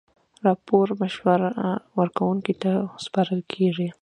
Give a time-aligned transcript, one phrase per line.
[0.45, 1.49] راپور مشوره
[1.99, 2.71] ورکوونکي ته
[3.03, 3.89] سپارل کیږي.